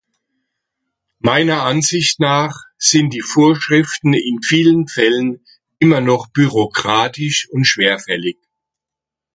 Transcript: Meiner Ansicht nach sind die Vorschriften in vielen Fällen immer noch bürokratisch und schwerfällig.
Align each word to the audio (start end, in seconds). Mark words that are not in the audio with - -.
Meiner 1.19 1.61
Ansicht 1.61 2.19
nach 2.19 2.55
sind 2.79 3.13
die 3.13 3.21
Vorschriften 3.21 4.13
in 4.15 4.41
vielen 4.41 4.87
Fällen 4.87 5.45
immer 5.77 6.01
noch 6.01 6.27
bürokratisch 6.31 7.47
und 7.51 7.65
schwerfällig. 7.65 8.37